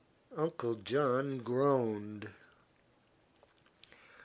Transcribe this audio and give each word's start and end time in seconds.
Uncle 0.35 0.73
John 0.83 1.41
groaned. 1.43 2.31